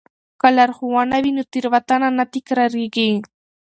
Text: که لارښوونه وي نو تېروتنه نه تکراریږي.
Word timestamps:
که 0.39 0.47
لارښوونه 0.55 1.17
وي 1.23 1.31
نو 1.37 1.43
تېروتنه 1.51 2.07
نه 2.17 2.25
تکراریږي. 2.33 3.09